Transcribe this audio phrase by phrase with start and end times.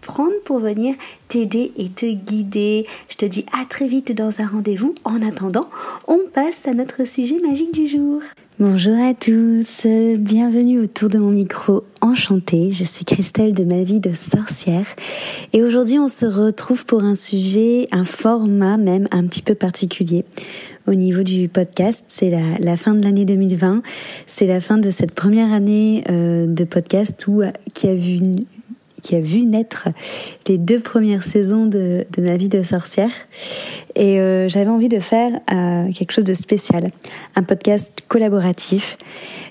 [0.00, 0.94] prendre pour venir
[1.28, 2.86] t'aider et te guider.
[3.08, 4.94] Je te dis à très vite dans un rendez-vous.
[5.04, 5.68] En attendant,
[6.08, 8.20] on passe à notre sujet magique du jour.
[8.58, 9.86] Bonjour à tous,
[10.18, 12.72] bienvenue autour de mon micro enchantée.
[12.72, 14.84] Je suis Christelle de ma vie de sorcière
[15.54, 20.26] et aujourd'hui on se retrouve pour un sujet, un format même un petit peu particulier
[20.86, 22.04] au niveau du podcast.
[22.08, 22.30] C'est
[22.60, 23.82] la, fin de l'année 2020.
[24.26, 28.44] C'est la fin de cette première année euh, de podcast où, qui a vu une,
[29.00, 29.88] qui a vu naître
[30.46, 33.10] les deux premières saisons de, ma vie de sorcière.
[33.96, 36.90] Et euh, j'avais envie de faire euh, quelque chose de spécial,
[37.34, 38.96] un podcast collaboratif.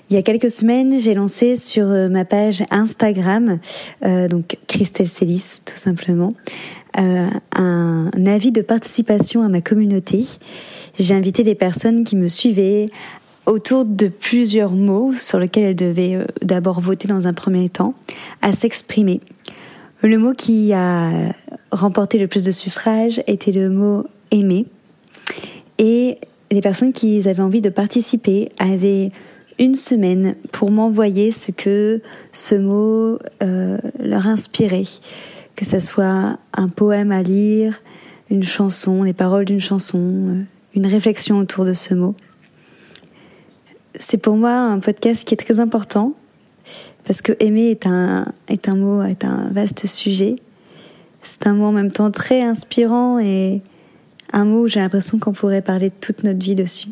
[0.08, 3.58] Il y a quelques semaines, j'ai lancé sur euh, ma page Instagram,
[4.02, 6.30] donc Christelle Célis tout simplement,
[6.96, 10.26] un avis de participation à ma communauté.
[10.98, 12.88] J'ai invité les personnes qui me suivaient
[13.46, 17.94] autour de plusieurs mots sur lesquels elles devaient d'abord voter dans un premier temps,
[18.42, 19.20] à s'exprimer.
[20.02, 21.32] Le mot qui a
[21.70, 24.66] remporté le plus de suffrages était le mot aimer.
[25.78, 26.18] Et
[26.50, 29.10] les personnes qui avaient envie de participer avaient
[29.58, 32.00] une semaine pour m'envoyer ce que
[32.32, 34.84] ce mot euh, leur inspirait.
[35.54, 37.82] Que ce soit un poème à lire,
[38.30, 40.42] une chanson, les paroles d'une chanson, euh,
[40.74, 42.14] une réflexion autour de ce mot.
[43.96, 46.14] C'est pour moi un podcast qui est très important
[47.04, 50.36] parce que aimer est un, est un mot, est un vaste sujet.
[51.22, 53.62] C'est un mot en même temps très inspirant et
[54.32, 56.88] un mot où j'ai l'impression qu'on pourrait parler toute notre vie dessus.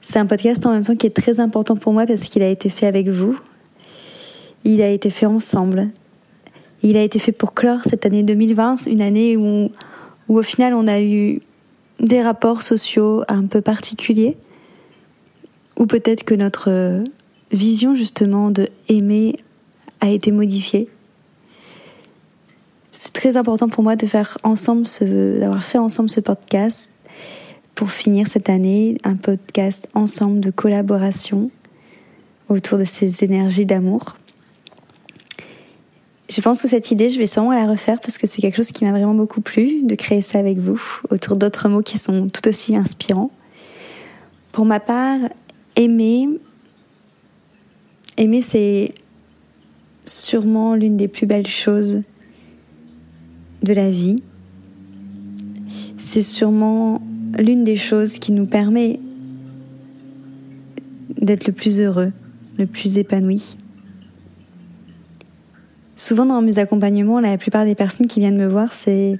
[0.00, 2.48] C'est un podcast en même temps qui est très important pour moi parce qu'il a
[2.48, 3.38] été fait avec vous.
[4.64, 5.88] Il a été fait ensemble.
[6.82, 9.70] Il a été fait pour clore cette année 2020, une année où,
[10.28, 11.40] où au final on a eu
[12.00, 14.36] des rapports sociaux un peu particuliers.
[15.78, 17.02] Ou peut-être que notre
[17.52, 19.38] vision justement de aimer
[20.00, 20.88] a été modifiée.
[22.92, 26.96] C'est très important pour moi de faire ensemble d'avoir fait ensemble ce podcast
[27.74, 31.50] pour finir cette année, un podcast ensemble de collaboration
[32.48, 34.16] autour de ces énergies d'amour.
[36.28, 38.72] Je pense que cette idée, je vais sûrement la refaire parce que c'est quelque chose
[38.72, 40.80] qui m'a vraiment beaucoup plu de créer ça avec vous,
[41.10, 43.30] autour d'autres mots qui sont tout aussi inspirants.
[44.50, 45.18] Pour ma part,
[45.76, 46.28] aimer,
[48.18, 48.94] Aimer, c'est
[50.06, 52.02] sûrement l'une des plus belles choses
[53.62, 54.22] de la vie.
[55.98, 57.02] C'est sûrement
[57.38, 59.00] l'une des choses qui nous permet
[61.20, 62.12] d'être le plus heureux,
[62.58, 63.56] le plus épanoui.
[65.96, 69.18] Souvent dans mes accompagnements, la plupart des personnes qui viennent me voir, c'est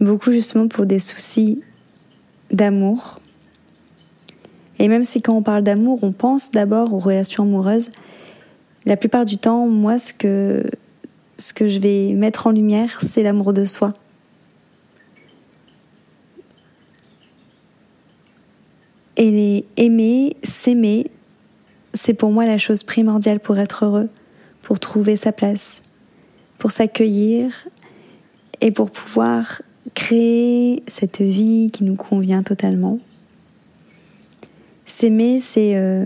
[0.00, 1.62] beaucoup justement pour des soucis
[2.50, 3.20] d'amour.
[4.78, 7.90] Et même si quand on parle d'amour, on pense d'abord aux relations amoureuses,
[8.86, 10.64] la plupart du temps, moi, ce que,
[11.38, 13.92] ce que je vais mettre en lumière, c'est l'amour de soi.
[19.16, 21.10] Et aimer, s'aimer,
[21.94, 24.08] c'est pour moi la chose primordiale pour être heureux,
[24.62, 25.82] pour trouver sa place,
[26.58, 27.66] pour s'accueillir
[28.60, 29.62] et pour pouvoir
[29.94, 32.98] créer cette vie qui nous convient totalement.
[34.84, 36.04] S'aimer, c'est euh,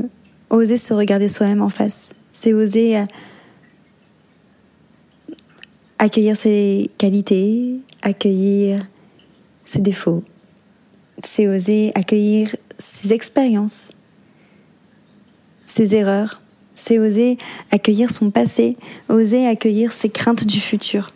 [0.50, 2.14] oser se regarder soi-même en face.
[2.30, 3.04] C'est oser euh,
[5.98, 8.86] accueillir ses qualités, accueillir
[9.64, 10.24] ses défauts.
[11.22, 13.92] C'est oser accueillir ses expériences,
[15.66, 16.42] ses erreurs.
[16.74, 17.36] C'est oser
[17.70, 18.76] accueillir son passé,
[19.08, 21.12] oser accueillir ses craintes du futur.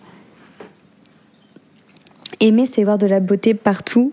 [2.41, 4.13] Aimer, c'est voir de la beauté partout,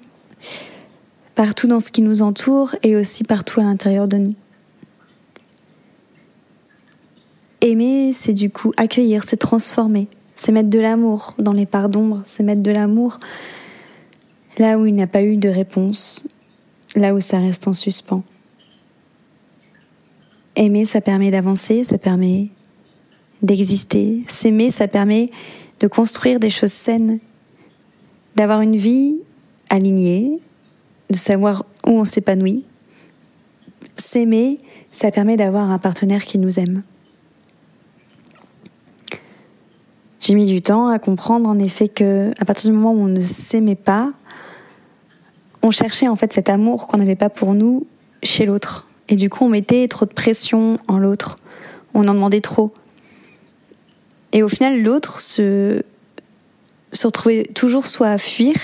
[1.35, 4.35] partout dans ce qui nous entoure et aussi partout à l'intérieur de nous.
[7.61, 12.21] Aimer, c'est du coup accueillir, c'est transformer, c'est mettre de l'amour dans les parts d'ombre,
[12.25, 13.19] c'est mettre de l'amour
[14.57, 16.23] là où il n'y a pas eu de réponse,
[16.95, 18.23] là où ça reste en suspens.
[20.55, 22.49] Aimer, ça permet d'avancer, ça permet
[23.41, 24.23] d'exister.
[24.27, 25.31] S'aimer, ça permet
[25.79, 27.19] de construire des choses saines,
[28.35, 29.17] d'avoir une vie
[29.69, 30.39] alignée,
[31.09, 32.65] de savoir où on s'épanouit.
[33.95, 34.57] S'aimer,
[34.91, 36.83] ça permet d'avoir un partenaire qui nous aime.
[40.21, 43.07] J'ai mis du temps à comprendre en effet que à partir du moment où on
[43.07, 44.13] ne s'aimait pas,
[45.63, 47.87] on cherchait en fait cet amour qu'on n'avait pas pour nous
[48.21, 48.87] chez l'autre.
[49.09, 51.37] Et du coup, on mettait trop de pression en l'autre.
[51.95, 52.71] On en demandait trop.
[54.31, 55.81] Et au final, l'autre se,
[57.03, 58.55] retrouvait toujours soit à fuir,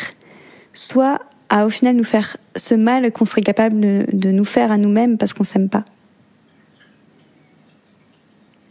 [0.74, 1.20] soit
[1.50, 4.78] à au final nous faire ce mal qu'on serait capable de, de nous faire à
[4.78, 5.86] nous-mêmes parce qu'on s'aime pas.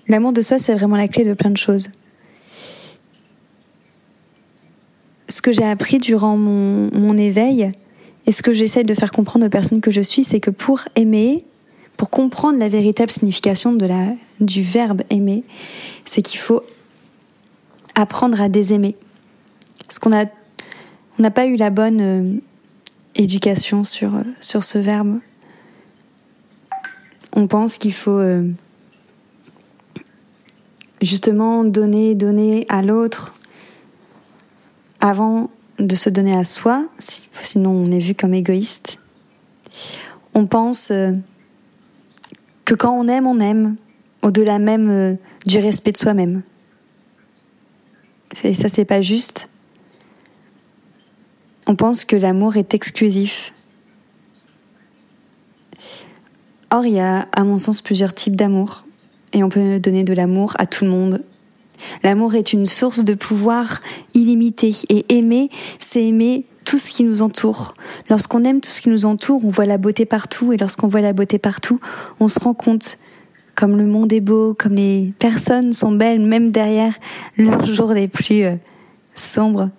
[0.07, 1.91] L'amour de soi, c'est vraiment la clé de plein de choses.
[5.37, 7.71] Ce que j'ai appris durant mon, éveil
[8.25, 10.81] et ce que j'essaie de faire comprendre aux personnes que je suis, c'est que pour
[10.95, 11.45] aimer,
[11.99, 15.45] pour comprendre la véritable signification de la, du verbe aimer,
[16.07, 16.63] c'est qu'il faut
[17.95, 18.97] apprendre à désaimer.
[19.87, 20.25] Parce qu'on a,
[21.19, 22.41] on n'a pas eu la bonne euh,
[23.15, 25.19] éducation sur, euh, sur ce verbe.
[27.35, 28.51] On pense qu'il faut euh,
[31.03, 33.36] justement donner, donner à l'autre
[35.01, 38.99] avant de se donner à soi, sinon on est vu comme égoïste.
[40.35, 40.93] On pense
[42.65, 43.77] que quand on aime, on aime,
[44.23, 46.43] au-delà même du respect de soi-même.
[48.45, 49.49] Et ça, c'est pas juste.
[51.67, 53.53] On pense que l'amour est exclusif.
[56.71, 58.85] Or, il y a, à mon sens, plusieurs types d'amour.
[59.33, 61.25] Et on peut donner de l'amour à tout le monde.
[62.03, 63.81] L'amour est une source de pouvoir
[64.15, 64.73] illimité.
[64.89, 67.75] Et aimer, c'est aimer tout ce qui nous entoure.
[68.11, 70.53] Lorsqu'on aime tout ce qui nous entoure, on voit la beauté partout.
[70.53, 71.81] Et lorsqu'on voit la beauté partout,
[72.21, 72.99] on se rend compte
[73.55, 76.95] comme le monde est beau, comme les personnes sont belles, même derrière
[77.39, 78.57] leurs jours les plus euh,
[79.15, 79.71] sombres.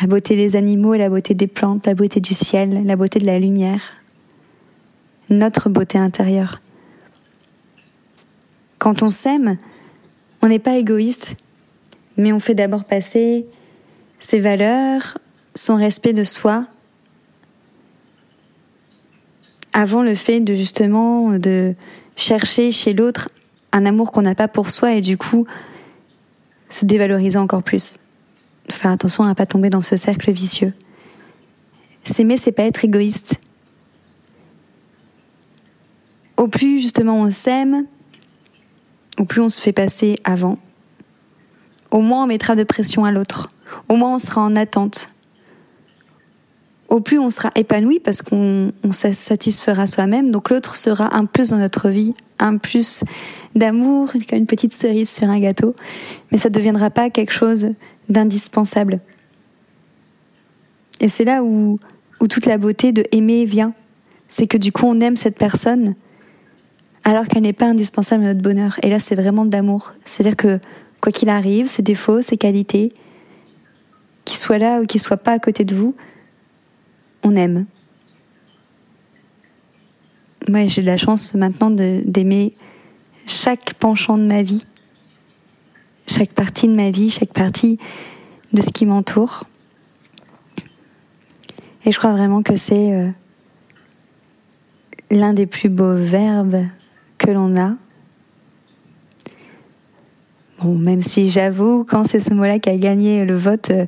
[0.00, 3.26] La beauté des animaux, la beauté des plantes, la beauté du ciel, la beauté de
[3.26, 3.80] la lumière.
[5.28, 6.60] Notre beauté intérieure.
[8.78, 9.56] Quand on s'aime,
[10.44, 11.36] on n'est pas égoïste,
[12.18, 13.46] mais on fait d'abord passer
[14.18, 15.16] ses valeurs,
[15.54, 16.66] son respect de soi,
[19.72, 21.74] avant le fait de justement de
[22.14, 23.30] chercher chez l'autre
[23.72, 25.46] un amour qu'on n'a pas pour soi et du coup
[26.68, 27.98] se dévaloriser encore plus.
[28.68, 30.74] Faire attention à ne pas tomber dans ce cercle vicieux.
[32.04, 33.40] S'aimer, c'est pas être égoïste.
[36.36, 37.86] Au plus justement on s'aime,
[39.18, 40.56] au plus on se fait passer avant,
[41.90, 43.52] au moins on mettra de pression à l'autre,
[43.88, 45.14] au moins on sera en attente,
[46.88, 50.30] au plus on sera épanoui parce qu'on se satisfera soi-même.
[50.30, 53.02] Donc l'autre sera un plus dans notre vie, un plus
[53.54, 55.74] d'amour, une petite cerise sur un gâteau.
[56.30, 57.70] Mais ça ne deviendra pas quelque chose
[58.08, 59.00] d'indispensable.
[61.00, 61.80] Et c'est là où,
[62.20, 63.72] où toute la beauté de aimer vient.
[64.28, 65.94] C'est que du coup on aime cette personne
[67.04, 68.78] alors qu'elle n'est pas indispensable à notre bonheur.
[68.82, 69.92] Et là c'est vraiment de l'amour.
[70.04, 70.58] C'est-à-dire que
[71.00, 72.92] quoi qu'il arrive, ses défauts, ses qualités,
[74.24, 75.94] qu'il soit là ou qu'il soit pas à côté de vous,
[77.22, 77.66] on aime.
[80.48, 82.54] Moi, j'ai de la chance maintenant d'aimer
[83.26, 84.66] chaque penchant de ma vie,
[86.06, 87.78] chaque partie de ma vie, chaque partie
[88.52, 89.44] de ce qui m'entoure.
[91.86, 93.08] Et je crois vraiment que c'est euh,
[95.10, 96.66] l'un des plus beaux verbes
[97.18, 97.74] que l'on a.
[100.60, 103.86] Bon, même si j'avoue, quand c'est ce mot-là qui a gagné le vote, euh,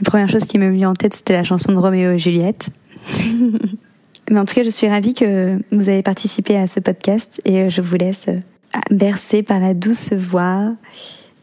[0.00, 2.68] la première chose qui m'est venue en tête, c'était la chanson de Roméo et Juliette.
[4.30, 7.70] Mais en tout cas, je suis ravie que vous avez participé à ce podcast et
[7.70, 8.40] je vous laisse euh,
[8.90, 10.74] bercer par la douce voix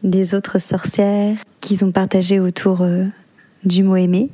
[0.02, 3.04] des autres sorcières qu'ils ont partagé autour euh,
[3.64, 4.30] du mot aimé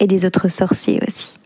[0.00, 1.37] et des autres sorciers aussi.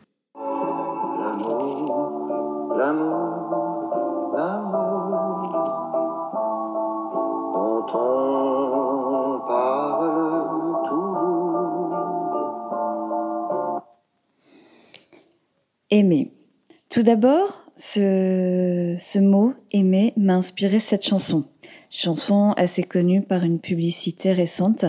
[16.92, 21.48] Tout d'abord, ce, mot aimer m'a inspiré cette chanson.
[21.88, 24.84] Chanson assez connue par une publicité récente.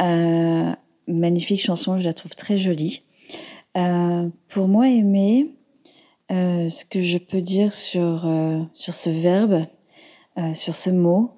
[0.00, 0.72] Euh,
[1.06, 3.04] magnifique chanson, je la trouve très jolie.
[3.76, 5.54] Euh, pour moi, aimer,
[6.32, 8.28] euh, ce que je peux dire sur,
[8.74, 9.64] sur ce verbe,
[10.54, 11.30] sur ce mot,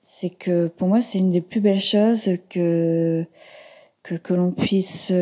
[0.00, 3.26] c'est que pour moi, c'est une des plus belles choses que,
[4.04, 5.12] que, que l'on puisse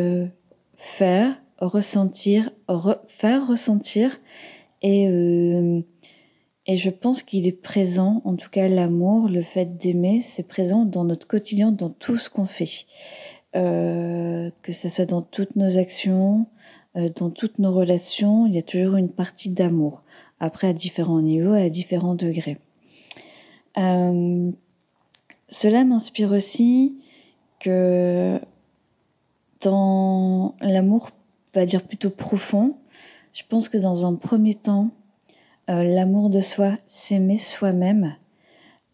[0.77, 2.51] faire ressentir,
[3.09, 4.19] faire ressentir
[4.83, 5.81] et, euh,
[6.67, 10.85] Et je pense qu'il est présent, en tout cas l'amour, le fait d'aimer, c'est présent
[10.85, 12.87] dans notre quotidien, dans tout ce qu'on fait.
[13.55, 16.47] Euh, que ce soit dans toutes nos actions,
[16.97, 20.03] euh, dans toutes nos relations, il y a toujours une partie d'amour.
[20.41, 22.59] Après, à différents niveaux à différents degrés.
[25.49, 26.97] Cela m'inspire aussi
[27.61, 28.41] que
[29.63, 31.11] dans l'amour,
[31.61, 32.77] va dire plutôt profond,
[33.33, 34.91] je pense que dans un premier temps,
[35.69, 38.17] euh, l'amour de soi, s'aimer soi-même,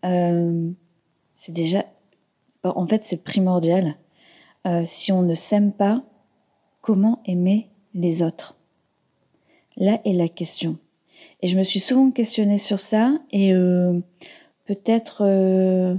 [0.04, 0.70] euh,
[1.34, 1.84] c'est déjà,
[2.64, 3.94] en fait, c'est primordial.
[4.66, 6.02] Euh, si on ne s'aime pas,
[6.80, 8.56] comment aimer les autres?
[9.76, 10.78] Là est la question.
[11.40, 13.52] Et je me suis souvent questionnée sur ça et
[14.64, 15.98] peut-être,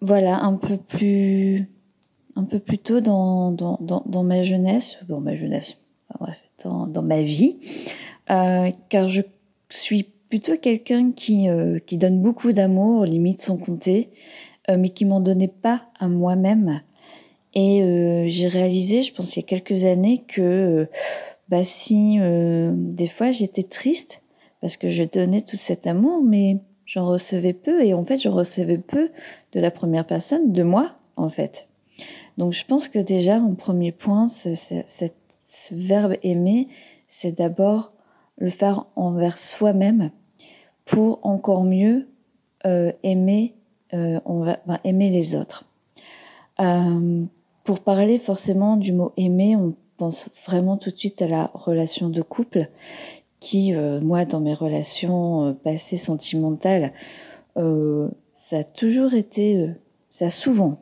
[0.00, 1.70] voilà, un peu plus,
[2.40, 5.76] un peu plus tôt dans, dans, dans, ma jeunesse, bon, ma jeunesse,
[6.64, 7.58] dans, dans ma vie,
[8.30, 9.22] euh, car je
[9.68, 14.08] suis plutôt quelqu'un qui, euh, qui donne beaucoup d'amour, limite sans compter,
[14.68, 16.80] euh, mais qui m'en donnait pas à moi-même.
[17.52, 17.82] Et
[18.28, 20.86] j'ai réalisé, je pense il y a quelques années, que
[21.48, 24.22] bah si des fois j'étais triste
[24.60, 28.28] parce que je donnais tout cet amour, mais j'en recevais peu et en fait je
[28.28, 29.10] recevais peu
[29.50, 31.66] de la première personne, de moi en fait.
[32.38, 36.68] Donc je pense que déjà en premier point, ce, verbe aimer,
[37.08, 37.92] c'est d'abord
[38.38, 40.10] le faire envers soi-même
[40.84, 42.08] pour encore mieux
[42.66, 43.54] euh, aimer,
[43.94, 45.64] euh, va, aimer les autres.
[46.60, 47.24] Euh,
[47.64, 52.08] pour parler forcément du mot aimer, on pense vraiment tout de suite à la relation
[52.08, 52.68] de couple
[53.38, 53.72] qui,
[54.02, 56.92] moi, dans mes relations passées sentimentales,
[57.54, 59.70] ça a toujours été,
[60.10, 60.78] ça a souvent,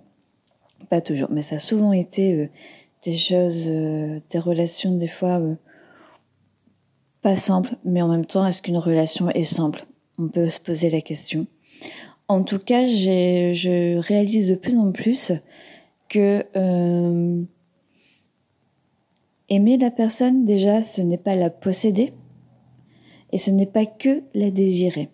[0.87, 2.51] pas toujours, mais ça a souvent été
[3.05, 5.41] des choses, des relations des fois
[7.23, 9.87] pas simple, mais en même temps, est-ce qu'une relation est simple?
[10.19, 11.47] On peut se poser la question.
[12.29, 15.33] En tout cas, je réalise de plus en plus
[16.09, 17.43] que euh,
[19.49, 22.13] aimer la personne, déjà, ce n'est pas la posséder
[23.33, 25.11] et ce n'est pas que la désirer.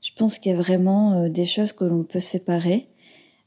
[0.00, 2.88] Je pense qu'il y a vraiment euh, des choses que l'on peut séparer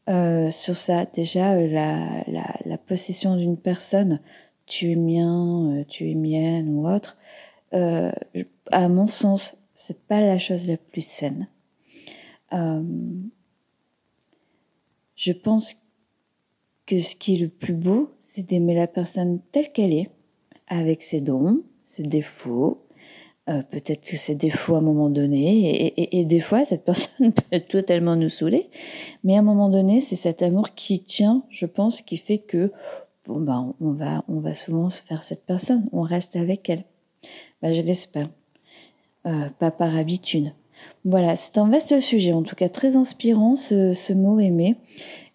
[0.08, 1.06] euh, sur ça.
[1.06, 2.24] Déjà, la,
[2.66, 4.22] la possession d'une personne,
[4.66, 7.18] tu es mien, tu es mienne ou autre,
[7.74, 8.12] euh,
[8.72, 11.48] à mon sens, c'est pas la chose la plus saine.
[12.54, 12.84] Euh,
[15.16, 15.76] je pense
[16.86, 20.10] que ce qui est le plus beau, c'est d'aimer la personne telle qu'elle est,
[20.68, 22.87] avec ses dons, ses défauts.
[23.50, 27.62] Euh, peut-être que ses défauts à un moment donné, et, des fois, cette personne peut
[27.62, 28.70] totalement nous saouler,
[29.24, 32.74] mais à un moment donné, c'est cet amour qui tient, je pense, qui fait que
[33.26, 36.84] bon ben, on va, on va souvent se faire cette personne, on reste avec elle.
[37.62, 38.30] Bah, je l'espère.
[39.26, 40.52] Euh, pas par habitude.
[41.06, 44.76] Voilà, c'est un vaste sujet, en tout cas très inspirant ce, mot aimer.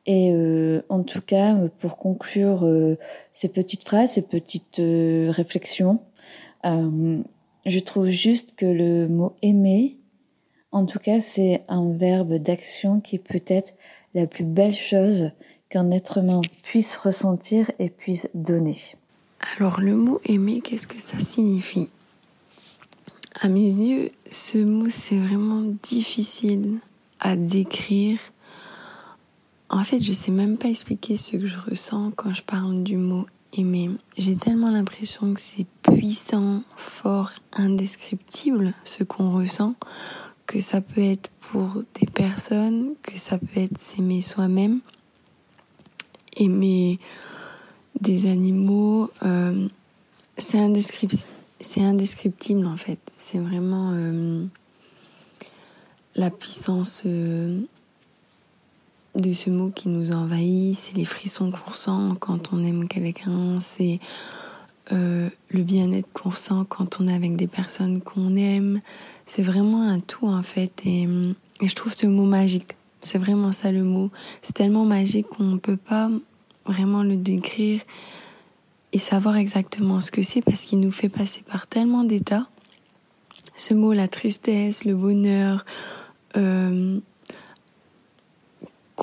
[0.04, 2.68] Et euh, en tout cas, pour conclure
[3.32, 6.00] ces petites phrases, ces petites réflexions,
[7.66, 9.96] je trouve juste que le mot aimer,
[10.72, 13.74] en tout cas, c'est un verbe d'action qui peut être
[14.14, 15.30] la plus belle chose
[15.68, 18.76] qu'un être humain puisse ressentir et puisse donner.
[19.56, 21.88] Alors le mot aimer, qu'est-ce que ça signifie?
[23.40, 26.78] À mes yeux, ce mot, c'est vraiment difficile
[27.20, 28.18] à décrire.
[29.68, 32.96] En fait, je sais même pas expliquer ce que je ressens quand je parle du
[32.96, 33.90] mot aimer.
[34.16, 39.74] J'ai tellement l'impression que c'est puissant, fort, indescriptible ce qu'on ressent,
[40.46, 44.80] que ça peut être pour des personnes, que ça peut être s'aimer soi-même,
[46.36, 46.98] aimer
[48.00, 49.10] des animaux.
[49.22, 49.68] Euh,
[50.38, 52.98] c'est indescriptible en fait.
[53.16, 54.44] C'est vraiment euh,
[56.14, 57.60] la puissance euh,
[59.14, 60.76] de ce mot qui nous envahit.
[60.76, 63.60] C'est les frissons qu'on ressent quand on aime quelqu'un.
[63.60, 64.00] C'est
[64.90, 68.80] le bien-être qu'on ressent quand on est avec des personnes qu'on aime.
[69.24, 70.72] C'est vraiment un tout en fait.
[70.84, 71.04] Et,
[71.60, 72.76] et je trouve ce mot magique.
[73.00, 74.10] C'est vraiment ça le mot.
[74.42, 76.10] C'est tellement magique qu'on ne peut pas
[76.66, 77.80] vraiment le décrire
[78.92, 82.46] et savoir exactement ce que c'est parce qu'il nous fait passer par tellement d'états.
[83.56, 85.64] Ce mot, la tristesse, le bonheur,
[86.36, 86.98] euh,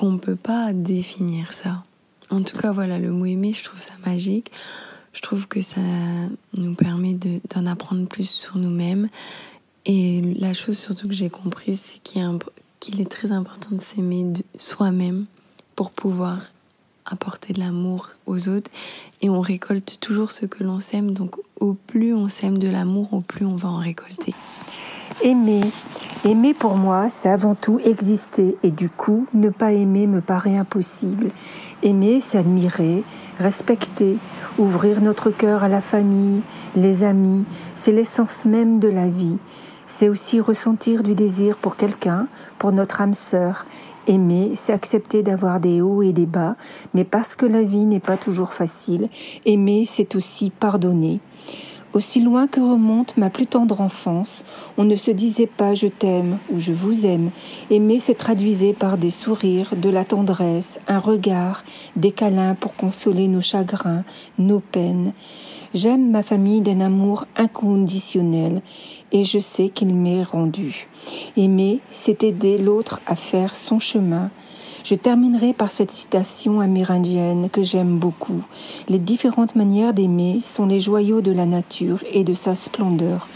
[0.00, 1.84] qu'on ne peut pas définir ça.
[2.30, 4.50] En tout cas, voilà, le mot aimer, je trouve ça magique.
[5.12, 5.82] Je trouve que ça
[6.56, 7.18] nous permet
[7.54, 9.10] d'en apprendre plus sur nous-mêmes.
[9.84, 12.02] Et la chose surtout que j'ai comprise, c'est
[12.80, 15.26] qu'il est très important de s'aimer soi-même
[15.76, 16.40] pour pouvoir
[17.04, 18.70] apporter de l'amour aux autres
[19.20, 21.12] et on récolte toujours ce que l'on sème.
[21.12, 24.34] Donc au plus on sème de l'amour, au plus on va en récolter.
[25.22, 25.60] Aimer.
[26.24, 30.56] Aimer pour moi, c'est avant tout exister et du coup, ne pas aimer me paraît
[30.56, 31.30] impossible.
[31.82, 33.04] Aimer, c'est admirer,
[33.38, 34.16] respecter,
[34.58, 36.40] ouvrir notre cœur à la famille,
[36.74, 39.36] les amis, c'est l'essence même de la vie.
[39.84, 42.26] C'est aussi ressentir du désir pour quelqu'un,
[42.58, 43.66] pour notre âme sœur.
[44.06, 46.56] Aimer, c'est accepter d'avoir des hauts et des bas,
[46.94, 49.10] mais parce que la vie n'est pas toujours facile,
[49.44, 51.20] aimer, c'est aussi pardonner.
[51.92, 54.44] Aussi loin que remonte ma plus tendre enfance,
[54.78, 57.30] on ne se disait pas je t'aime ou je vous aime.
[57.68, 61.64] Aimer se traduisait par des sourires, de la tendresse, un regard,
[61.96, 64.04] des câlins pour consoler nos chagrins,
[64.38, 65.12] nos peines.
[65.74, 68.62] J'aime ma famille d'un amour inconditionnel
[69.10, 70.88] et je sais qu'il m'est rendu.
[71.36, 74.30] Aimer, c'est aider l'autre à faire son chemin,
[74.84, 78.44] je terminerai par cette citation amérindienne que j'aime beaucoup.
[78.88, 83.28] Les différentes manières d'aimer sont les joyaux de la nature et de sa splendeur.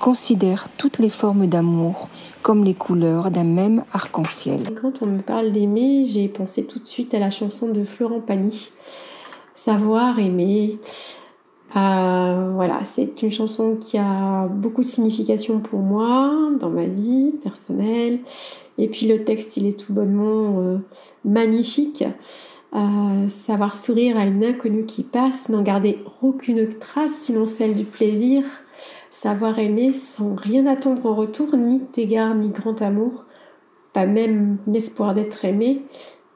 [0.00, 2.08] Considère toutes les formes d'amour
[2.42, 4.60] comme les couleurs d'un même arc-en-ciel.
[4.80, 8.20] Quand on me parle d'aimer, j'ai pensé tout de suite à la chanson de Florent
[8.20, 8.70] Pagny,
[9.54, 10.78] Savoir aimer.
[11.76, 17.32] Euh, voilà, c'est une chanson qui a beaucoup de signification pour moi dans ma vie
[17.42, 18.20] personnelle.
[18.78, 20.78] Et puis le texte, il est tout bonnement euh,
[21.24, 22.04] magnifique.
[22.74, 27.84] Euh, savoir sourire à une inconnue qui passe, n'en garder aucune trace, sinon celle du
[27.84, 28.42] plaisir.
[29.10, 33.24] Savoir aimer sans rien attendre en retour, ni égard ni grand amour,
[33.92, 35.82] pas même l'espoir d'être aimé.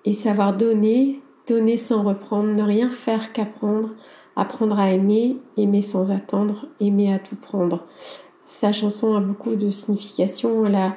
[0.04, 3.90] Et savoir donner, donner sans reprendre, ne rien faire qu'apprendre,
[4.36, 7.86] apprendre à aimer, aimer sans attendre, aimer à tout prendre.
[8.44, 10.66] Sa chanson a beaucoup de signification.
[10.66, 10.96] Elle a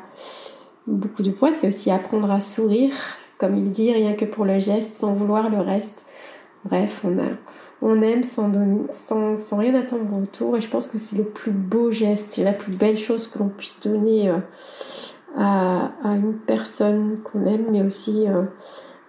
[0.88, 2.94] beaucoup de poids, c'est aussi apprendre à sourire,
[3.38, 6.06] comme il dit, rien que pour le geste, sans vouloir le reste.
[6.66, 7.28] Bref, on, a,
[7.82, 8.50] on aime sans,
[8.92, 12.30] sans, sans, rien attendre en retour et je pense que c'est le plus beau geste,
[12.30, 14.38] c'est la plus belle chose que l'on puisse donner euh,
[15.38, 18.44] à, une personne qu'on aime, mais aussi euh,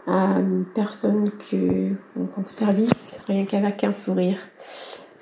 [0.07, 4.38] à une personne qu'on service, rien qu'avec un sourire.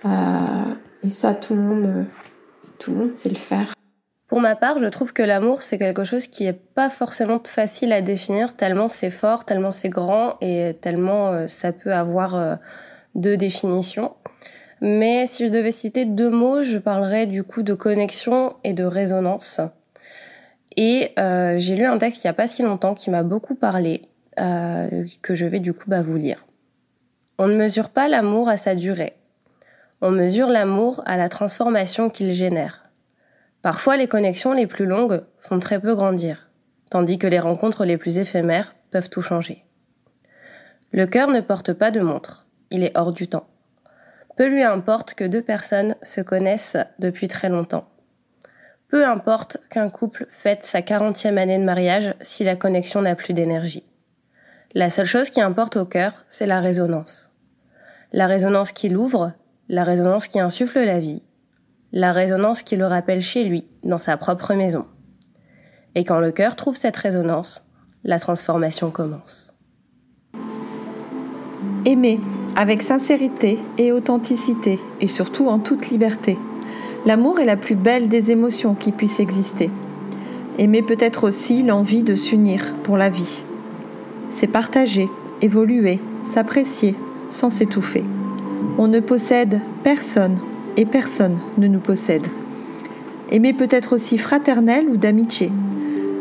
[0.05, 2.07] Euh, et ça, tout le monde,
[2.79, 3.75] tout le monde sait le faire.
[4.33, 7.93] Pour ma part, je trouve que l'amour, c'est quelque chose qui n'est pas forcément facile
[7.93, 12.55] à définir, tellement c'est fort, tellement c'est grand et tellement euh, ça peut avoir euh,
[13.15, 14.13] deux définitions.
[14.81, 18.85] Mais si je devais citer deux mots, je parlerais du coup de connexion et de
[18.85, 19.61] résonance.
[20.79, 23.55] Et euh, j'ai lu un texte il n'y a pas si longtemps qui m'a beaucoup
[23.55, 24.01] parlé,
[24.37, 26.47] que je vais du coup bah, vous lire.
[27.39, 29.15] On ne mesure pas l'amour à sa durée.
[30.01, 32.91] On mesure l'amour à la transformation qu'il génère.
[33.63, 36.51] Parfois, les connexions les plus longues font très peu grandir,
[36.91, 39.65] tandis que les rencontres les plus éphémères peuvent tout changer.
[40.91, 43.47] Le cœur ne porte pas de montre, il est hors du temps.
[44.37, 47.89] Peu lui importe que deux personnes se connaissent depuis très longtemps.
[48.89, 53.35] Peu importe qu'un couple fête sa quarantième année de mariage si la connexion n'a plus
[53.35, 53.85] d'énergie.
[54.75, 57.31] La seule chose qui importe au cœur, c'est la résonance.
[58.15, 59.33] La résonance qui l'ouvre,
[59.69, 61.23] la résonance qui insuffle la vie,
[61.93, 64.87] la résonance qui le rappelle chez lui, dans sa propre maison.
[65.95, 67.67] Et quand le cœur trouve cette résonance,
[68.03, 69.53] la transformation commence.
[71.85, 72.19] Aimer
[72.57, 76.39] avec sincérité et authenticité, et surtout en toute liberté.
[77.05, 79.71] L'amour est la plus belle des émotions qui puissent exister.
[80.59, 83.43] Aimer peut être aussi l'envie de s'unir pour la vie.
[84.33, 85.09] C'est partager,
[85.43, 86.97] évoluer, s'apprécier
[87.31, 88.05] sans s'étouffer.
[88.79, 90.39] On ne possède personne
[90.77, 92.27] et personne ne nous possède.
[93.31, 95.51] Aimer peut être aussi fraternel ou d'amitié.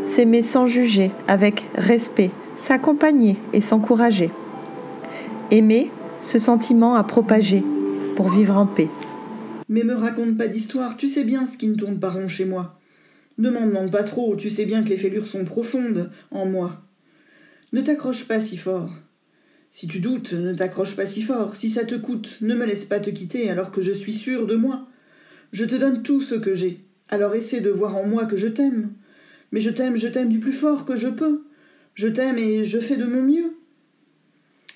[0.06, 4.30] S'aimer sans juger, avec respect, s'accompagner et s'encourager.
[5.52, 7.64] Aimer, ce sentiment à propager
[8.16, 8.90] pour vivre en paix.
[9.70, 12.46] Mais me raconte pas d'histoire, tu sais bien ce qui ne tourne pas rond chez
[12.46, 12.78] moi.
[13.38, 16.82] Ne m'en demande pas trop, tu sais bien que les fêlures sont profondes en moi.
[17.74, 18.92] Ne t'accroche pas si fort.
[19.70, 21.56] Si tu doutes, ne t'accroche pas si fort.
[21.56, 24.46] Si ça te coûte, ne me laisse pas te quitter alors que je suis sûr
[24.46, 24.90] de moi.
[25.54, 26.84] Je te donne tout ce que j'ai.
[27.08, 28.92] Alors essaie de voir en moi que je t'aime.
[29.54, 31.44] Mais je t'aime, je t'aime du plus fort que je peux.
[31.94, 33.56] Je t'aime et je fais de mon mieux.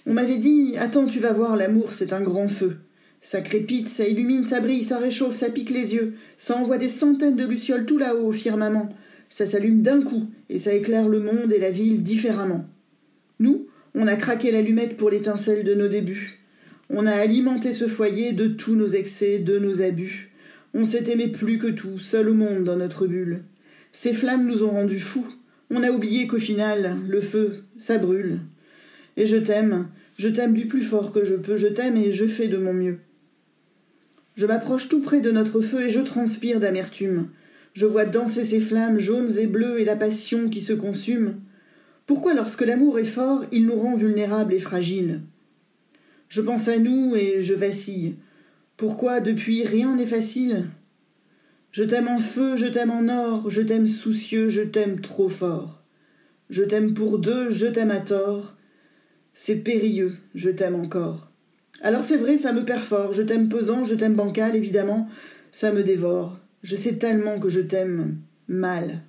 [0.05, 2.77] On m'avait dit Attends, tu vas voir, l'amour, c'est un grand feu.
[3.19, 6.89] Ça crépite, ça illumine, ça brille, ça réchauffe, ça pique les yeux, ça envoie des
[6.89, 8.87] centaines de lucioles tout là-haut au firmament.
[9.29, 12.65] Ça s'allume d'un coup, et ça éclaire le monde et la ville différemment.
[13.39, 16.39] Nous, on a craqué l'allumette pour l'étincelle de nos débuts.
[16.89, 20.31] On a alimenté ce foyer de tous nos excès, de nos abus.
[20.73, 23.43] On s'est aimé plus que tout, seul au monde dans notre bulle.
[23.91, 25.27] Ces flammes nous ont rendus fous.
[25.71, 28.39] On a oublié qu'au final, le feu, ça brûle.
[29.17, 32.25] Et je t'aime, je t'aime du plus fort que je peux, je t'aime et je
[32.25, 32.97] fais de mon mieux.
[34.35, 37.29] Je m'approche tout près de notre feu et je transpire d'amertume.
[37.73, 41.35] Je vois danser ces flammes jaunes et bleues et la passion qui se consume.
[42.05, 45.21] Pourquoi, lorsque l'amour est fort, il nous rend vulnérables et fragiles?
[46.29, 48.15] Je pense à nous et je vacille.
[48.77, 50.67] Pourquoi, depuis, rien n'est facile?
[51.71, 55.83] Je t'aime en feu, je t'aime en or, je t'aime soucieux, je t'aime trop fort.
[56.49, 58.55] Je t'aime pour deux, je t'aime à tort.
[59.33, 61.31] C'est périlleux, je t'aime encore.
[61.81, 65.09] Alors c'est vrai, ça me perd fort, je t'aime pesant, je t'aime bancal, évidemment,
[65.51, 66.39] ça me dévore.
[66.63, 69.01] Je sais tellement que je t'aime mal.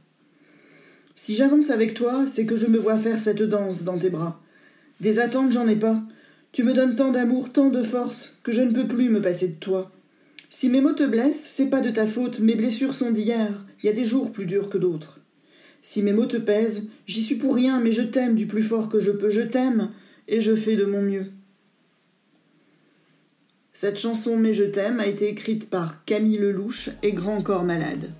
[1.16, 4.40] Si j'avance avec toi, c'est que je me vois faire cette danse dans tes bras.
[5.00, 6.00] Des attentes, j'en ai pas.
[6.52, 9.48] Tu me donnes tant d'amour, tant de force, que je ne peux plus me passer
[9.48, 9.90] de toi.
[10.50, 13.86] Si mes mots te blessent, c'est pas de ta faute, mes blessures sont d'hier, il
[13.86, 15.18] y a des jours plus durs que d'autres.
[15.82, 18.88] Si mes mots te pèsent, j'y suis pour rien, mais je t'aime du plus fort
[18.88, 19.90] que je peux, je t'aime,
[20.28, 21.26] et je fais de mon mieux.
[23.72, 28.10] Cette chanson Mais je t'aime a été écrite par Camille Lelouch et Grand Corps Malade.